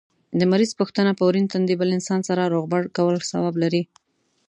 [0.39, 3.83] د مریض پوښتنه په ورين تندي بل انسان سره روغبړ کول ثواب لري